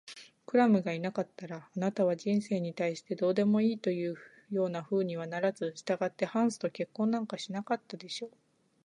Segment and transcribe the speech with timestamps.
[0.47, 4.15] クラムがいなかったら、あなたは人生に対してどうでもいいという
[4.49, 8.31] ようなふうにはならず、したがってハンスと結婚なんかしなかったでしょう。